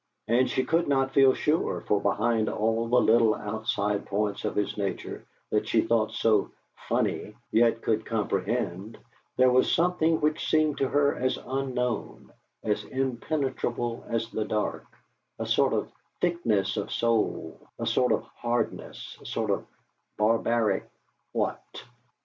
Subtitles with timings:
[0.27, 4.75] And she could not feel sure, for behind all the little outside points of his
[4.75, 6.49] nature, that she thought so
[6.87, 8.97] "funny," yet could comprehend,
[9.37, 12.31] there was something which seemed to her as unknown,
[12.63, 14.85] as impenetrable as the dark,
[15.37, 19.67] a sort of thickness of soul, a sort of hardness, a sort of
[20.17, 20.89] barbaric
[21.31, 21.83] what?